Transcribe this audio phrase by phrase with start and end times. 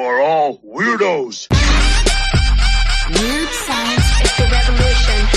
[0.00, 1.46] are all weirdos.
[3.10, 5.28] Weird science is the revolution.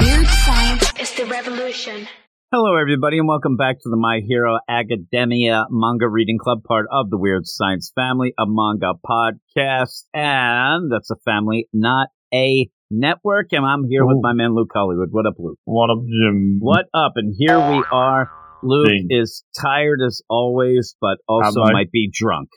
[0.00, 2.08] Weird science is the revolution.
[2.50, 7.08] Hello, everybody, and welcome back to the My Hero Academia Manga Reading Club, part of
[7.08, 10.06] the Weird Science family, a manga podcast.
[10.12, 13.52] And that's a family, not a network.
[13.52, 15.10] And I'm here with my man, Luke Hollywood.
[15.12, 15.58] What up, Luke?
[15.66, 16.58] What up, Jim?
[16.58, 17.12] What up?
[17.14, 18.28] And here we are.
[18.62, 19.06] Luke Ding.
[19.10, 22.48] is tired as always, but also Am might be drunk.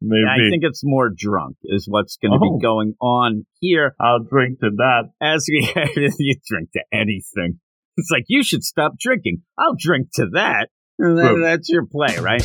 [0.00, 2.56] Maybe I think it's more drunk is what's going to Oh.
[2.58, 5.10] be going on here I'll drink to that.
[5.20, 5.60] as we
[6.18, 7.58] you drink to anything.
[7.96, 9.42] It's like you should stop drinking.
[9.58, 10.68] I'll drink to that.
[11.00, 12.42] That's your play, right?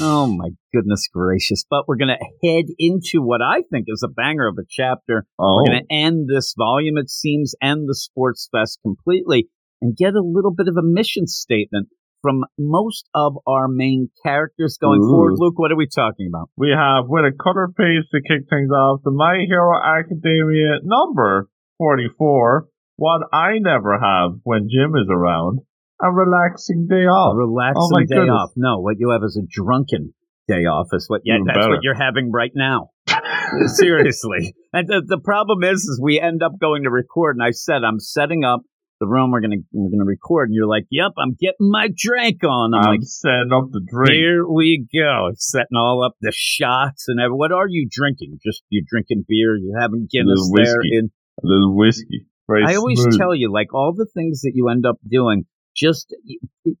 [0.00, 1.64] Oh my goodness gracious!
[1.68, 5.26] But we're gonna head into what I think is a banger of a chapter.
[5.38, 9.48] Oh, We're gonna end this volume, it seems, end the sports fest completely,
[9.80, 11.88] and get a little bit of a mission statement
[12.26, 15.08] from most of our main characters going Ooh.
[15.10, 15.34] forward.
[15.38, 16.50] Luke, what are we talking about?
[16.56, 21.48] we have with a color page to kick things off the My Hero Academia number
[21.78, 22.66] 44.
[22.96, 25.60] What I never have when Jim is around.
[26.02, 27.36] A relaxing day A off.
[27.38, 28.30] relaxing Oh day goodness.
[28.34, 28.50] off.
[28.56, 30.12] No, what you have is a drunken
[30.48, 30.88] day off.
[30.92, 31.20] Is what?
[31.24, 31.70] Yeah, Even that's better.
[31.70, 32.90] what you're having right now.
[33.66, 34.54] Seriously.
[34.72, 37.84] And the, the problem is, is we end up going to record, and I said
[37.86, 38.60] I'm setting up
[39.00, 39.30] the room.
[39.30, 42.80] We're gonna we're gonna record, and you're like, "Yep, I'm getting my drink on." I'm
[42.82, 44.12] I'm like, setting up the drink.
[44.12, 48.38] "Here we go, setting all up the shots and everything." What are you drinking?
[48.44, 49.56] Just you're drinking beer?
[49.56, 50.64] You having Guinness there?
[50.76, 50.96] whiskey.
[50.98, 51.10] In
[51.42, 52.26] A little whiskey.
[52.48, 53.18] Very I always smooth.
[53.18, 55.44] tell you, like all the things that you end up doing,
[55.76, 56.14] just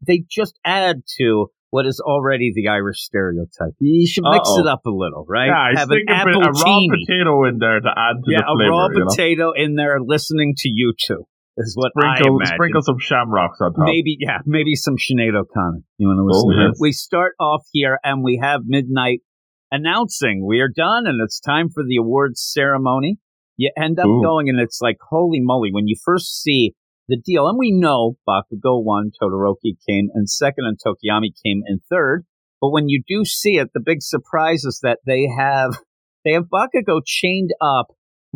[0.06, 3.74] they just add to what is already the Irish stereotype.
[3.80, 4.60] You should mix Uh-oh.
[4.60, 5.48] it up a little, right?
[5.48, 8.38] Yeah, I Have an a, bit, a raw potato in there to add to Yeah,
[8.46, 8.70] the a flavor.
[8.70, 9.06] raw you know?
[9.10, 11.24] potato in there, listening to you two
[11.56, 12.54] is what I Sprinkle, imagine.
[12.56, 13.84] sprinkle some shamrocks on top.
[13.86, 15.80] Maybe, yeah, maybe some Sinead O'Connor.
[15.98, 16.78] You want to listen Oh, to yes.
[16.80, 19.20] We start off here and we have midnight
[19.70, 23.18] announcing we are done and it's time for the awards ceremony.
[23.56, 24.22] You end up Ooh.
[24.22, 26.74] going and it's like, holy moly, when you first see
[27.08, 31.80] the deal, and we know Bakugo won, Todoroki came in second, and Tokoyami came in
[31.88, 32.24] third.
[32.60, 35.78] But when you do see it, the big surprise is that they have
[36.24, 37.86] they have Bakugo chained up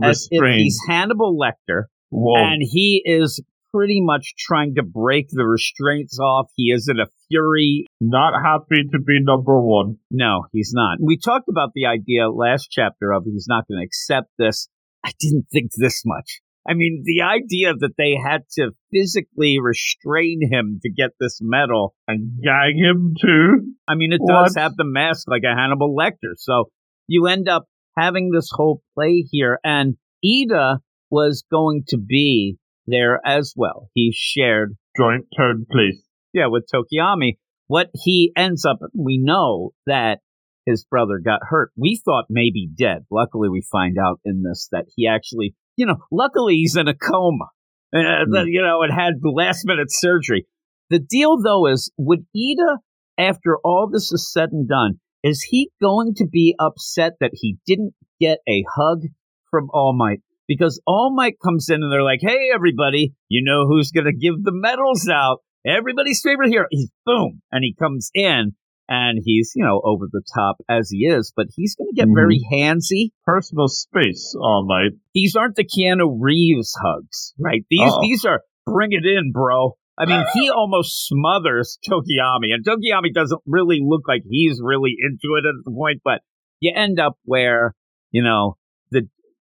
[0.02, 2.36] as if he's Hannibal Lecter, Whoa.
[2.36, 3.40] and he is
[3.72, 6.50] pretty much trying to break the restraints off.
[6.56, 7.86] He is in a fury.
[8.00, 9.98] Not happy to be number one.
[10.10, 10.98] No, he's not.
[11.00, 14.68] We talked about the idea last chapter of he's not going to accept this.
[15.04, 16.40] I didn't think this much.
[16.68, 21.94] I mean, the idea that they had to physically restrain him to get this medal.
[22.06, 23.74] And gag him too.
[23.88, 26.34] I mean, it does have the mask like a Hannibal Lecter.
[26.36, 26.70] So
[27.06, 27.64] you end up
[27.96, 29.58] having this whole play here.
[29.64, 30.78] And Iida
[31.10, 32.56] was going to be
[32.86, 33.88] there as well.
[33.94, 36.02] He shared Joint third place.
[36.32, 40.18] yeah, with Tokoyami, what he ends up, we know that
[40.66, 41.70] his brother got hurt.
[41.76, 43.04] We thought maybe dead.
[43.10, 46.94] Luckily, we find out in this that he actually, you know, luckily he's in a
[46.94, 47.46] coma.
[47.94, 50.46] Uh, the- you know, it had last minute surgery.
[50.90, 52.78] The deal, though, is would Iida,
[53.18, 57.58] after all this is said and done, is he going to be upset that he
[57.66, 59.02] didn't get a hug
[59.50, 60.20] from All Might?
[60.50, 64.12] Because All Might comes in and they're like, hey, everybody, you know who's going to
[64.12, 65.38] give the medals out?
[65.64, 66.66] Everybody's favorite hero.
[66.70, 67.40] He's boom.
[67.52, 68.56] And he comes in
[68.88, 72.08] and he's, you know, over the top as he is, but he's going to get
[72.08, 72.14] Mhm.
[72.16, 73.10] very handsy.
[73.24, 74.98] Personal space all night.
[75.14, 77.62] These aren't the Keanu Reeves hugs, right?
[77.70, 78.00] These, Uh-oh.
[78.02, 79.76] these are bring it in, bro.
[79.96, 85.36] I mean, he almost smothers Tokoyami, and Tokoyami doesn't really look like he's really into
[85.36, 86.22] it at the point, but
[86.58, 87.74] you end up where,
[88.10, 88.56] you know,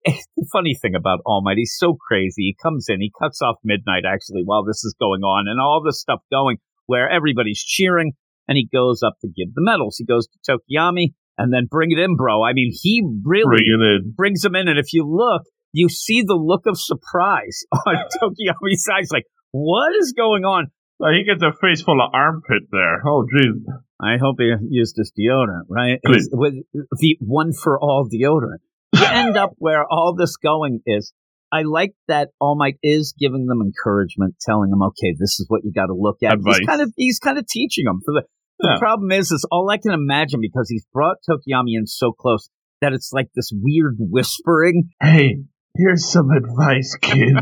[0.06, 2.44] the, funny thing about All Might, he's so crazy.
[2.44, 5.82] He comes in, he cuts off midnight actually while this is going on, and all
[5.86, 8.14] this stuff going where everybody's cheering,
[8.48, 9.98] and he goes up to give the medals.
[9.98, 12.44] He goes to Tokoyami, and then bring it in, bro.
[12.44, 16.36] I mean, he really Bring brings him in, and if you look, you see the
[16.36, 20.68] look of surprise on Tokoyami's eyes, like, what is going on?
[21.02, 23.02] Uh, he gets a face full of armpit there.
[23.06, 23.60] Oh, jeez.
[24.02, 26.00] I hope he used his deodorant, right?
[26.32, 28.60] With the one for all deodorant.
[28.96, 31.14] You end up where all this going is.
[31.52, 35.62] I like that All Might is giving them encouragement, telling them, okay, this is what
[35.64, 36.34] you got to look at.
[36.34, 36.58] Advice.
[36.60, 38.00] He's kind of he's kind of teaching them.
[38.06, 38.24] The
[38.60, 38.80] the Yeah.
[38.80, 42.50] problem is, is all I can imagine because he's brought Tokoyami in so close
[42.82, 44.90] that it's like this weird whispering.
[45.02, 45.38] Hey,
[45.78, 47.36] here's some advice, kid.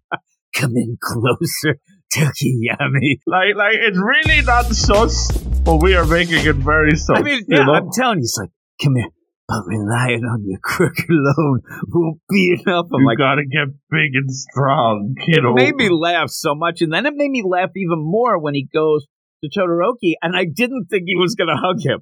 [0.54, 1.78] Come in closer,
[2.14, 3.18] Tokoyami.
[3.26, 5.30] like, like it's really not sus,
[5.64, 7.18] but we are making it very sus.
[7.18, 7.72] I mean, you know?
[7.72, 8.50] I'm telling you, it's like,
[8.82, 9.08] come here.
[9.52, 12.86] But relying on your quirk alone won't be enough.
[12.92, 15.50] I'm you like, gotta get big and strong, kiddo.
[15.50, 16.80] it made me laugh so much.
[16.80, 19.06] And then it made me laugh even more when he goes
[19.44, 20.14] to Todoroki.
[20.22, 22.00] And I didn't think he was to hug him.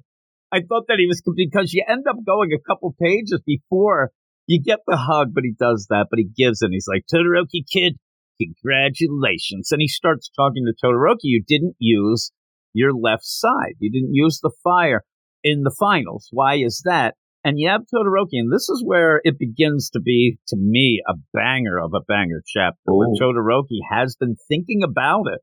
[0.51, 4.11] I thought that he was because you end up going a couple pages before
[4.47, 6.65] you get the hug, but he does that, but he gives it.
[6.65, 7.97] And he's like, Todoroki kid,
[8.41, 9.71] congratulations.
[9.71, 11.23] And he starts talking to Todoroki.
[11.23, 12.31] You didn't use
[12.73, 13.75] your left side.
[13.79, 15.03] You didn't use the fire
[15.43, 16.29] in the finals.
[16.31, 17.15] Why is that?
[17.43, 21.13] And you have Todoroki, and this is where it begins to be, to me, a
[21.33, 22.97] banger of a banger chapter, Ooh.
[22.97, 25.41] where Todoroki has been thinking about it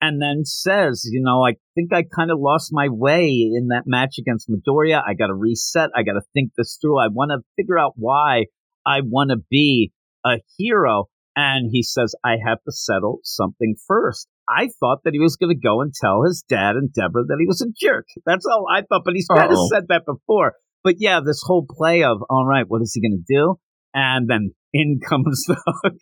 [0.00, 3.84] and then says, you know, I think I kind of lost my way in that
[3.86, 5.02] match against Midoriya.
[5.04, 5.90] I got to reset.
[5.94, 6.98] I got to think this through.
[6.98, 8.46] I want to figure out why
[8.86, 9.92] I want to be
[10.24, 11.06] a hero.
[11.36, 14.26] And he says, I have to settle something first.
[14.48, 17.46] I thought that he was going to go and tell his dad Endeavor that he
[17.46, 18.06] was a jerk.
[18.26, 20.54] That's all I thought, but he's kind of said that before.
[20.88, 23.56] But yeah, this whole play of, all right, what is he going to do?
[23.92, 26.00] And then in comes the hook.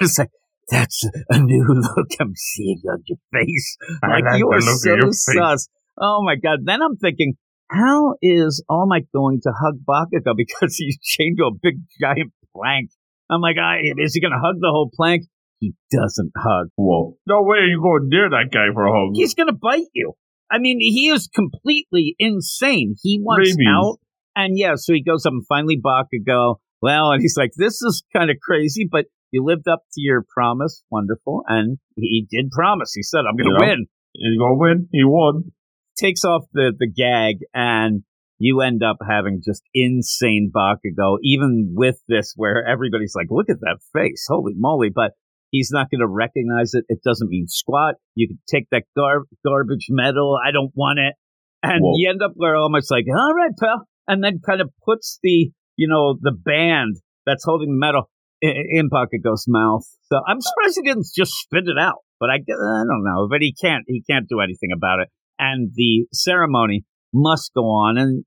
[0.00, 0.30] it's like,
[0.68, 3.76] that's a new look I'm seeing on your face.
[4.00, 5.68] Like, like you are so sus.
[6.00, 6.60] Oh my God.
[6.64, 7.34] Then I'm thinking,
[7.68, 12.32] how is All Might going to hug Bakugo because he's chained to a big giant
[12.54, 12.90] plank?
[13.28, 13.56] I'm like,
[13.98, 15.24] is he going to hug the whole plank?
[15.58, 16.68] He doesn't hug.
[16.76, 17.16] Whoa.
[17.26, 19.14] No way are you going near that guy for a hug.
[19.16, 20.12] He's going to bite you.
[20.52, 22.94] I mean, he is completely insane.
[23.02, 23.66] He wants Rabies.
[23.68, 23.98] out.
[24.34, 26.56] And yeah, so he goes up and finally Bakugo.
[26.80, 30.24] Well, and he's like, this is kind of crazy, but you lived up to your
[30.34, 30.82] promise.
[30.90, 31.44] Wonderful.
[31.46, 32.92] And he did promise.
[32.94, 33.86] He said, I'm going to win.
[34.14, 34.88] He's going to win.
[34.92, 35.52] He won.
[35.96, 38.02] Takes off the, the gag and
[38.38, 43.60] you end up having just insane Bakugo, even with this where everybody's like, look at
[43.60, 44.26] that face.
[44.28, 44.90] Holy moly.
[44.92, 45.12] But
[45.50, 46.84] he's not going to recognize it.
[46.88, 47.94] It doesn't mean squat.
[48.16, 50.38] You can take that gar- garbage medal.
[50.44, 51.14] I don't want it.
[51.62, 51.92] And Whoa.
[51.94, 53.86] you end up where almost like, all right, pal.
[54.06, 58.10] And then kind of puts the, you know, the band that's holding the medal
[58.40, 59.84] in Bakugo's mouth.
[60.04, 61.98] So I'm surprised he didn't just spit it out.
[62.18, 63.28] But I, I don't know.
[63.30, 63.84] But he can't.
[63.86, 65.08] He can't do anything about it.
[65.38, 67.98] And the ceremony must go on.
[67.98, 68.24] And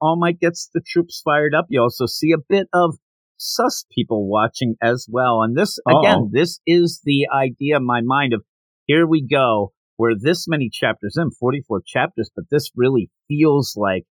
[0.00, 1.66] All Might gets the troops fired up.
[1.68, 2.96] You also see a bit of
[3.36, 5.42] sus people watching as well.
[5.42, 6.00] And this, Uh-oh.
[6.00, 8.42] again, this is the idea in my mind of
[8.86, 9.72] here we go.
[9.96, 14.04] We're this many chapters in, 44 chapters, but this really feels like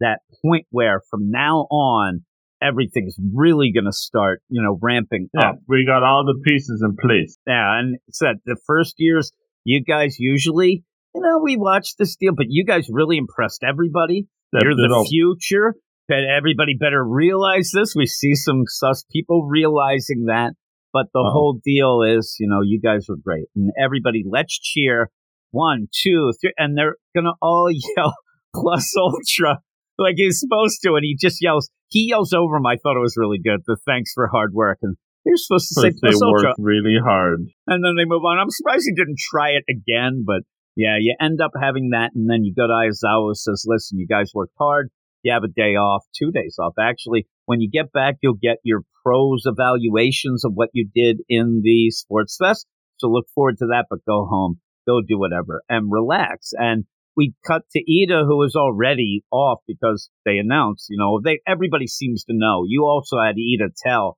[0.00, 2.24] that point where from now on,
[2.62, 5.56] everything's really going to start, you know, ramping yeah, up.
[5.68, 7.36] We got all the pieces in place.
[7.46, 9.32] Yeah, and said the first years,
[9.64, 14.26] you guys usually, you know, we watched this deal, but you guys really impressed everybody.
[14.52, 15.74] That You're the future.
[16.08, 17.94] That everybody better realize this.
[17.94, 20.54] We see some sus people realizing that.
[20.92, 21.30] But the uh-huh.
[21.30, 23.46] whole deal is, you know, you guys were great.
[23.54, 25.10] And everybody, let's cheer.
[25.52, 26.52] One, two, three.
[26.58, 28.14] And they're going to all yell
[28.52, 29.60] plus ultra
[30.00, 31.70] like he's supposed to, and he just yells.
[31.88, 32.66] He yells over him.
[32.66, 33.60] I thought it was really good.
[33.66, 37.84] The thanks for hard work, and you're supposed to say they work really hard, and
[37.84, 38.38] then they move on.
[38.38, 40.42] I'm surprised he didn't try it again, but
[40.76, 44.06] yeah, you end up having that, and then you go to Aizawa says, "Listen, you
[44.06, 44.90] guys worked hard.
[45.22, 46.74] You have a day off, two days off.
[46.80, 51.60] Actually, when you get back, you'll get your pros evaluations of what you did in
[51.62, 52.66] the sports fest.
[52.98, 53.86] So look forward to that.
[53.90, 56.52] But go home, go do whatever, and relax.
[56.56, 56.84] And
[57.20, 61.86] we cut to Iida, who was already off because they announced, you know, they everybody
[61.86, 62.64] seems to know.
[62.66, 64.16] You also had Iida tell,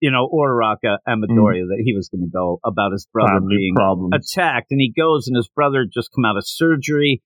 [0.00, 1.68] you know, Uraraka and Midoriya mm.
[1.68, 4.12] that he was going to go about his brother Family being problems.
[4.12, 7.22] attacked, and he goes, and his brother just come out of surgery,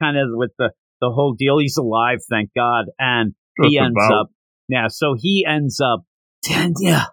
[0.00, 0.70] kind of with the
[1.00, 1.58] the whole deal.
[1.58, 4.20] He's alive, thank God, and just he ends about.
[4.20, 4.30] up,
[4.68, 4.86] yeah.
[4.90, 6.04] So he ends up,
[6.78, 7.06] yeah,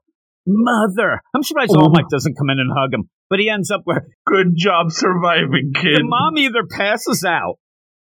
[0.45, 1.19] mother.
[1.36, 3.10] I'm surprised All Might doesn't come in and hug him.
[3.29, 5.98] But he ends up where good job surviving, kid.
[5.98, 7.55] The mom either passes out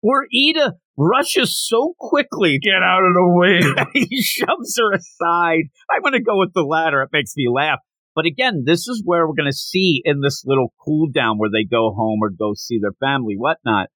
[0.02, 2.58] or Iida rushes so quickly.
[2.58, 3.86] Get out of the way.
[4.08, 5.64] he shoves her aside.
[5.90, 7.02] I'm going to go with the latter.
[7.02, 7.78] It makes me laugh.
[8.14, 11.50] But again, this is where we're going to see in this little cool down where
[11.50, 13.88] they go home or go see their family, whatnot,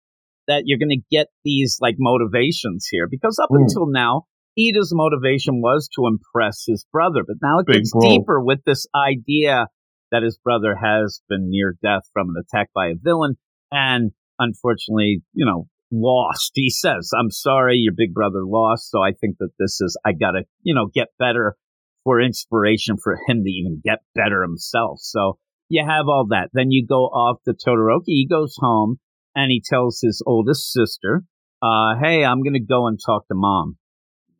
[0.49, 3.09] that you're going to get these like motivations here.
[3.11, 3.61] Because up mm.
[3.61, 4.23] until now,
[4.59, 7.25] Iida's motivation was to impress his brother.
[7.27, 8.01] But now it Big gets bro.
[8.01, 9.67] deeper with this idea
[10.11, 13.37] that his brother has been near death from an attack by a villain
[13.71, 16.53] and unfortunately, you know, lost.
[16.55, 18.91] He says, I'm sorry, your big brother lost.
[18.91, 21.57] So I think that this is, I gotta, you know, get better
[22.05, 24.99] for inspiration for him to even get better himself.
[25.01, 26.51] So you have all that.
[26.53, 28.03] Then you go off to Todoroki.
[28.07, 28.99] He goes home
[29.35, 31.23] and he tells his oldest sister,
[31.63, 33.77] uh, hey, I'm to go and talk to mom.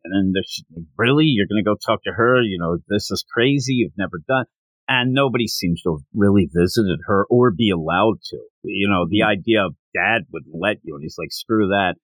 [0.03, 0.43] And then
[0.73, 1.25] like, really?
[1.25, 2.41] You're to go talk to her?
[2.41, 3.73] You know, this is crazy.
[3.73, 4.45] You've never done
[4.87, 8.37] and nobody seems to have really visited her or be allowed to.
[8.63, 9.39] You know, the mm-hmm.
[9.39, 11.95] idea of dad would let you, and he's like, screw that.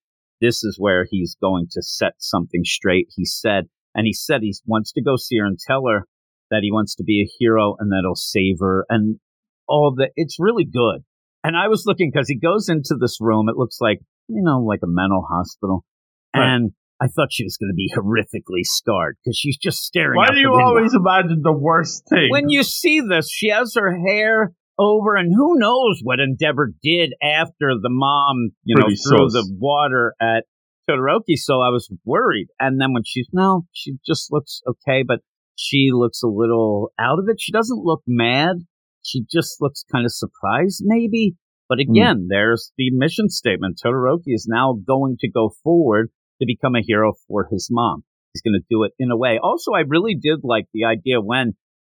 [0.41, 3.07] This is where he's going to set something straight.
[3.15, 6.05] He said, and he said he wants to go see her and tell her
[6.51, 9.19] that he wants to be a hero and that he'll save her and
[9.67, 10.11] all that.
[10.15, 11.03] It's really good.
[11.43, 13.47] And I was looking because he goes into this room.
[13.49, 15.85] It looks like, you know, like a mental hospital.
[16.33, 16.71] and
[17.03, 20.15] I thought she was going to be horrifically scarred because she's just staring.
[20.17, 20.65] Why do you window.
[20.65, 22.29] always imagine the worst thing?
[22.31, 27.13] When you see this, she has her hair over, and who knows what Endeavor did
[27.21, 29.33] after the mom, you know, Pretty threw sus.
[29.33, 30.45] the water at
[30.89, 31.35] Todoroki.
[31.35, 32.47] So I was worried.
[32.59, 35.19] And then when she's no, she just looks okay, but
[35.55, 37.37] she looks a little out of it.
[37.39, 38.57] She doesn't look mad.
[39.03, 41.35] She just looks kind of surprised, maybe.
[41.67, 41.91] But Hmm.
[41.91, 43.79] again, there's the mission statement.
[43.83, 46.09] Todoroki is now going to go forward
[46.43, 48.03] to become a hero for his mom.
[48.33, 49.39] He's going to do it in a way.
[49.41, 51.53] Also, I really did like the idea when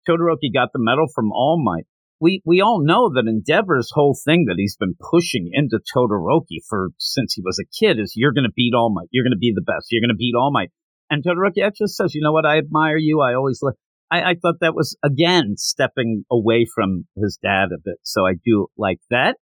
[0.07, 1.85] Todoroki got the medal from All Might.
[2.19, 6.89] We we all know that Endeavor's whole thing that he's been pushing into Todoroki for
[6.97, 9.09] since he was a kid is you're going to beat All Might.
[9.11, 9.87] You're going to be the best.
[9.91, 10.71] You're going to beat All Might.
[11.09, 12.45] And Todoroki actually says, you know what?
[12.45, 13.21] I admire you.
[13.21, 13.75] I always look.
[14.09, 17.97] I, I thought that was again stepping away from his dad a bit.
[18.03, 19.37] So I do like that.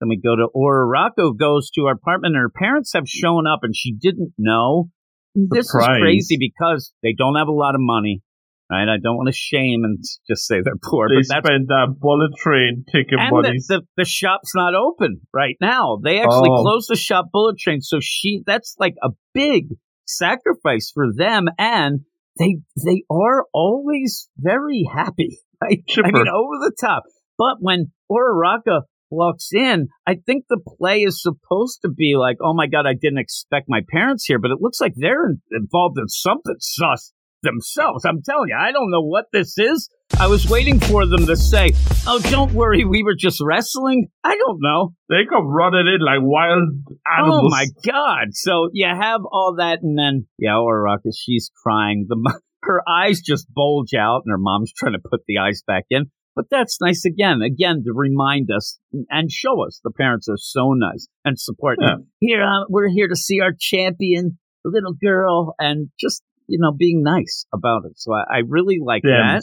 [0.00, 3.60] Then we go to Uraraka goes to her apartment and her parents have shown up
[3.62, 4.90] and she didn't know.
[5.34, 8.22] This is crazy because they don't have a lot of money.
[8.70, 8.82] Right?
[8.86, 12.32] I don't want to shame and just say they're poor, they but spend that bullet
[12.38, 15.98] train ticket and the, the, the shop's not open right now.
[16.04, 16.62] They actually Oh.
[16.62, 17.80] closed the shop bullet train.
[17.80, 19.68] So she, that's like a big
[20.06, 21.46] sacrifice for them.
[21.58, 22.00] And
[22.38, 25.82] they, they are always very happy, right?
[26.04, 27.04] I mean, over the top.
[27.38, 32.54] But when Uraraka walks in, I think the play is supposed to be like, oh
[32.54, 35.98] my God, I didn't expect my parents here, but it looks like they're in, involved
[35.98, 37.12] in something sus
[37.42, 38.04] themselves.
[38.04, 39.88] I'm telling you, I don't know what this is.
[40.18, 41.72] I was waiting for them to say,
[42.06, 44.08] oh, don't worry, we were just wrestling.
[44.24, 44.94] I don't know.
[45.08, 46.68] they come running in like wild
[47.06, 47.46] animals.
[47.46, 48.28] Oh my God.
[48.32, 52.06] So you have all that, and then, yeah, Uraraka, she's crying.
[52.08, 55.84] The, her eyes just bulge out, and her mom's trying to put the eyes back
[55.90, 56.10] in.
[56.38, 58.78] But that's nice again, again, to remind us
[59.10, 61.78] and show us the parents are so nice and support.
[61.80, 61.96] Yeah.
[62.20, 66.70] Here, uh, we're here to see our champion, the little girl, and just, you know,
[66.70, 67.94] being nice about it.
[67.96, 69.42] So I, I really like that.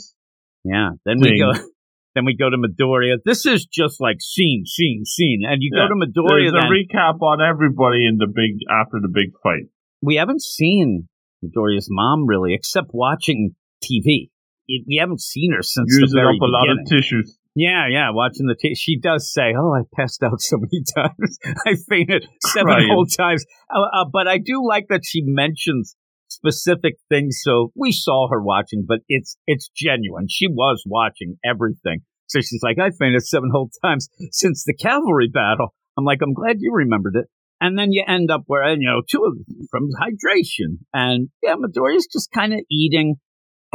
[0.63, 0.91] Yeah.
[1.05, 1.51] Then we go.
[2.15, 3.17] Then we go to Midoriya.
[3.25, 5.41] This is just like scene, scene, scene.
[5.45, 5.89] And you Yeah.
[5.89, 6.49] go to Midoriya.
[6.49, 9.67] There's a Then recap on everybody in the big after the big fight.
[10.01, 11.09] we haven't seen
[11.43, 14.29] Midoriya's mom really, except watching TV.
[14.67, 17.37] It- We haven't seen her since the Using very up a lot of tissues.
[17.55, 18.55] yeah, yeah, watching the.
[18.59, 21.37] T- she does say, "Oh, I passed out so many times.
[21.65, 22.89] I fainted seven Crying.
[22.89, 25.95] whole times." Uh, uh, but I do like that she mentions
[26.27, 27.39] specific things.
[27.41, 30.27] So we saw her watching, but it's it's genuine.
[30.29, 32.01] She was watching everything.
[32.27, 36.33] So she's like, "I fainted seven whole times since the cavalry battle." I'm like, "I'm
[36.33, 37.27] glad you remembered it."
[37.61, 41.55] And then you end up where you know two of them from hydration, and yeah,
[41.55, 43.15] Midoriya's just kind of eating.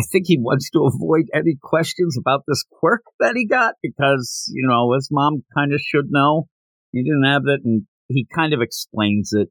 [0.00, 4.50] I think he wants to avoid any questions about this quirk that he got because,
[4.54, 6.46] you know, his mom kind of should know.
[6.92, 9.48] He didn't have it, and he kind of explains it.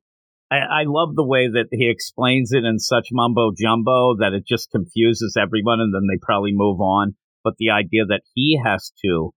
[0.51, 4.44] I, I love the way that he explains it in such mumbo jumbo that it
[4.48, 7.15] just confuses everyone, and then they probably move on.
[7.44, 9.32] But the idea that he has to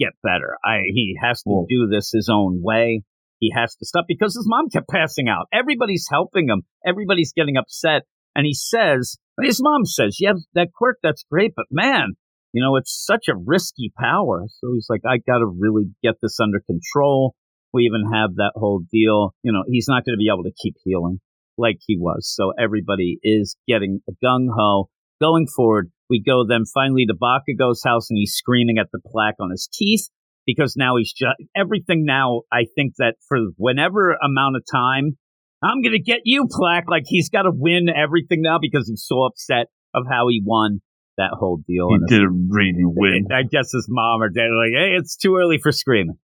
[0.00, 3.02] get better, I he has to Well- do this his own way.
[3.38, 5.46] He has to stop because his mom kept passing out.
[5.52, 6.62] Everybody's helping him.
[6.84, 8.02] Everybody's getting upset.
[8.34, 12.14] And he says, his mom says, yeah, that quirk, that's great, but man,
[12.52, 14.44] you know, it's such a risky power.
[14.48, 17.34] So he's like, I got to really get this under control.
[17.72, 19.34] We even have that whole deal.
[19.42, 21.20] You know, he's not going to be able to keep healing
[21.56, 22.30] like he was.
[22.34, 25.90] So everybody is getting gung ho going forward.
[26.10, 29.68] We go then finally to Bakugo's house and he's screaming at the plaque on his
[29.72, 30.08] teeth
[30.46, 32.42] because now he's just everything now.
[32.52, 35.16] I think that for whenever amount of time,
[35.62, 36.84] I'm going to get you plaque.
[36.88, 40.80] Like he's got to win everything now because he's so upset of how he won
[41.18, 41.88] that whole deal.
[41.90, 43.26] He didn't really win.
[43.30, 46.18] I guess his mom or dad are like, hey, it's too early for screaming.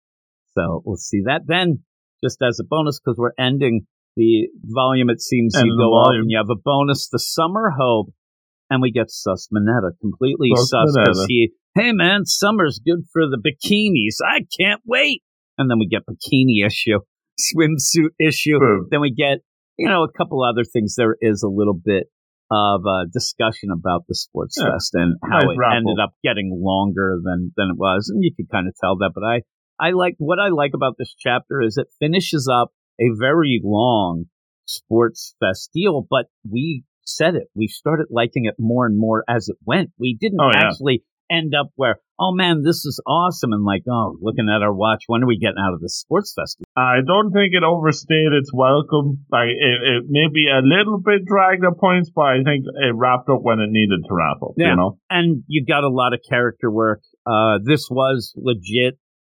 [0.54, 1.80] So we'll see that then,
[2.24, 5.10] just as a bonus, because we're ending the volume.
[5.10, 6.22] It seems End you go off volume.
[6.22, 8.08] and you have a bonus, the Summer Hope,
[8.70, 13.22] and we get Sus Mineta completely Sus sus because he, hey man, summer's good for
[13.28, 14.16] the bikinis.
[14.26, 15.22] I can't wait.
[15.58, 17.00] And then we get bikini issue,
[17.38, 18.58] swimsuit issue.
[18.58, 18.88] Boom.
[18.90, 19.38] Then we get,
[19.78, 20.94] you know, a couple other things.
[20.96, 22.04] There is a little bit
[22.50, 24.70] of uh, discussion about the sports Yeah.
[24.72, 25.76] fest and how Nice it raffle.
[25.76, 29.10] ended up getting longer than than it was, and you can kind of tell that.
[29.14, 29.42] But I
[29.78, 34.26] I like what I like about this chapter is it finishes up a very long
[34.64, 37.48] sports fest deal, but we said it.
[37.54, 39.90] We started liking it more and more as it went.
[39.98, 40.68] We didn't Oh, yeah.
[40.68, 44.74] actually end up where, oh man, this is awesome, and like, oh, looking at our
[44.74, 46.58] watch, when are we getting out of the sports fest?
[46.76, 49.24] I don't think it overstayed its welcome.
[49.30, 52.94] Like it, it may be a little bit dragged at points, but I think it
[52.94, 54.54] wrapped up when it needed to wrap up.
[54.56, 54.70] Yeah.
[54.70, 57.02] You know, and you got a lot of character work.
[57.26, 58.98] Uh, this was legit.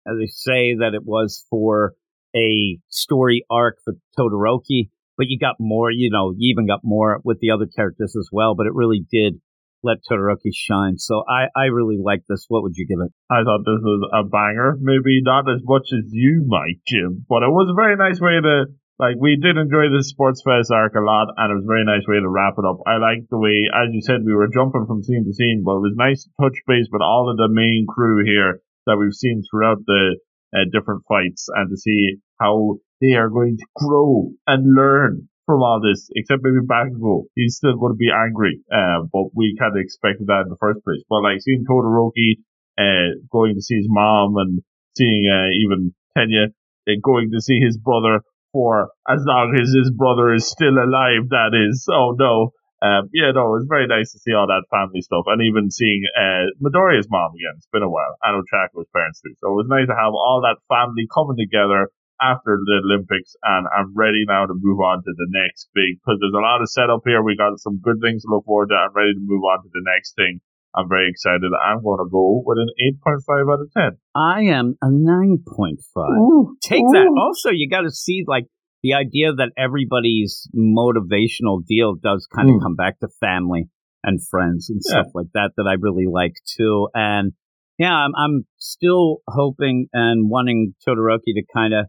[0.09, 1.95] As they say that it was for
[2.37, 4.91] a story arc for Todoroki.
[5.17, 8.29] but you got more, you know, you even got more with the other characters as
[8.31, 9.41] well, but it really did
[9.87, 10.99] let Todoroki shine.
[10.99, 12.45] So I, I really like this.
[12.49, 13.15] What would you give it?
[13.31, 14.75] I thought this was a banger.
[14.83, 18.43] Maybe not as much as you might, Jim, but it was a very nice way
[18.43, 18.67] to
[18.99, 21.85] like we did enjoy the sports fest arc a lot, and it was a very
[21.85, 22.81] nice way to wrap it up.
[22.89, 25.77] I liked the way, as you said, we were jumping from scene to scene, but
[25.77, 29.15] it was nice to touch base with all of the main crew here that we've
[29.15, 30.17] seen throughout the
[30.57, 35.63] uh, different fights, and to see how they are going to grow and learn from
[35.63, 36.11] all this.
[36.15, 40.27] Except maybe Bakugo, he's still going to be angry, uh, but we kind of expected
[40.27, 41.03] that in the first place.
[41.09, 42.43] But like seeing Todoroki
[42.77, 44.61] uh, going to see his mom and
[44.97, 48.21] seeing uh, even Tenya uh, going to see his brother
[48.53, 51.87] for as long as his brother is still alive, that is.
[51.91, 52.51] Oh no.
[52.85, 55.73] Um, yeah, no, it was very nice to see all that family stuff and even
[55.73, 57.57] seeing uh, Midoriya's mom again.
[57.57, 58.21] It's been a while.
[58.21, 59.33] And Ochako's parents too.
[59.41, 61.89] So it was nice to have all that family coming together
[62.21, 66.19] after the Olympics and I'm ready now to move on to the next big because
[66.21, 67.23] there's a lot of setup here.
[67.23, 68.77] We got some good things to look forward to.
[68.77, 70.41] I'm ready to move on to the next thing.
[70.75, 71.45] I'm very excited.
[71.45, 72.69] I'm going to go with an
[73.05, 73.97] 8.5 out of 10.
[74.15, 76.21] I am a 9.5.
[76.21, 76.93] Ooh, Take ooh.
[76.93, 77.09] that.
[77.17, 78.45] Also, you got to see like
[78.83, 82.63] the idea that everybody's motivational deal does kind of Mm.
[82.63, 83.69] come back to family
[84.05, 85.03] and friends and Yeah.
[85.03, 86.89] stuff like that that I really like too.
[86.95, 87.33] And
[87.79, 91.87] yeah, I'm, I'm still hoping and wanting Todoroki to kind of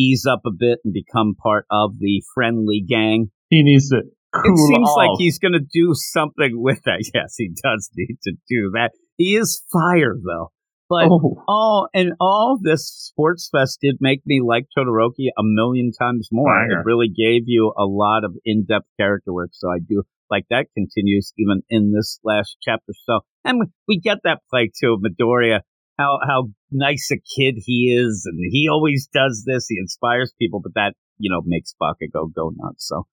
[0.00, 3.30] ease up a bit and become part of the friendly gang.
[3.48, 4.02] He needs to
[4.32, 4.96] cool it seems off.
[4.96, 6.98] like he's going to do something with that.
[7.14, 8.90] Yes, he does need to do that.
[9.16, 10.52] He is fire though.
[10.88, 11.42] But Oh.
[11.46, 16.52] all and all this sports fest did make me like Todoroki a million times more.
[16.52, 16.80] Banger.
[16.80, 20.66] It really gave you a lot of in-depth character work, so I do like that
[20.76, 22.92] continues even in this last chapter.
[23.04, 25.60] So, and we, we get that play too Midoriya,
[26.00, 29.66] how how nice a kid he is, and he always does this.
[29.68, 32.88] He inspires people, but that you know makes Bakugo go nuts.
[32.88, 33.06] So.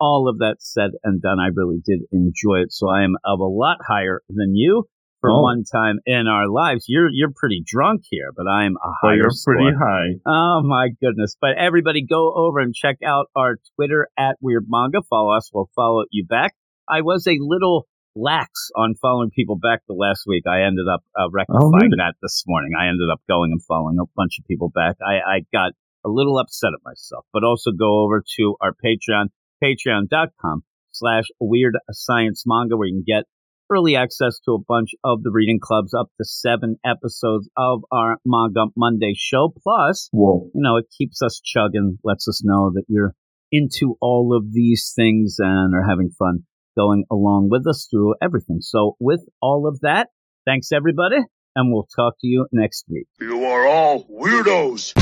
[0.00, 2.72] All of that said and done, I really did enjoy it.
[2.72, 4.84] So I am of a lot higher than you
[5.20, 5.40] for Oh.
[5.40, 6.86] one time in our lives.
[6.88, 10.18] You're you're pretty drunk here, but I'm a higher you're pretty high.
[10.26, 11.36] Oh my goodness!
[11.40, 15.00] But everybody, go over and check out our Twitter at Weird Manga.
[15.08, 15.48] Follow us.
[15.54, 16.54] We'll follow you back.
[16.88, 20.44] I was a little lax on following people back the last week.
[20.46, 21.96] I ended up uh, rectifying Oh, really?
[21.98, 22.72] that this morning.
[22.78, 24.96] I ended up going and following a bunch of people back.
[25.04, 25.72] I, I got
[26.04, 29.26] a little upset at myself, but also go over to our Patreon,
[29.62, 33.24] patreon.com slash weird science manga where you can get
[33.70, 38.18] early access to a bunch of the reading clubs up to seven episodes of our
[38.24, 39.52] manga Monday show.
[39.62, 40.50] Plus, Whoa.
[40.54, 43.14] you know, it keeps us chugging, lets us know that you're
[43.50, 46.44] into all of these things and are having fun
[46.76, 48.60] going along with us through everything.
[48.60, 50.08] So with all of that,
[50.46, 51.18] thanks everybody,
[51.56, 53.06] and we'll talk to you next week.
[53.20, 54.94] You are all weirdos.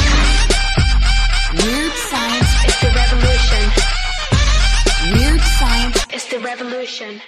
[1.52, 3.72] Weird science is the revolution.
[5.12, 7.20] Weird science is the revolution.